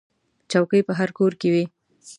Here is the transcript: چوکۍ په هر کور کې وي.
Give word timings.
چوکۍ 0.51 0.81
په 0.87 0.93
هر 0.99 1.09
کور 1.17 1.33
کې 1.41 1.49
وي. 1.53 1.65